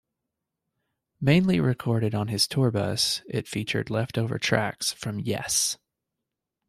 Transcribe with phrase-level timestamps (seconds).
[1.21, 5.77] Mainly recorded on his tour bus, it featured leftover tracks from Yes!